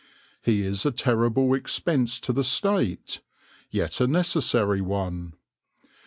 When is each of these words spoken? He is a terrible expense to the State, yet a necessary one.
He 0.41 0.63
is 0.63 0.83
a 0.83 0.89
terrible 0.89 1.53
expense 1.53 2.19
to 2.21 2.33
the 2.33 2.43
State, 2.43 3.21
yet 3.69 4.01
a 4.01 4.07
necessary 4.07 4.81
one. 4.81 5.35